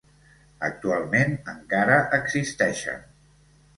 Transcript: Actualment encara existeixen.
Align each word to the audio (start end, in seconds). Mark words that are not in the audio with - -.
Actualment 0.67 1.37
encara 1.55 1.99
existeixen. 2.21 3.05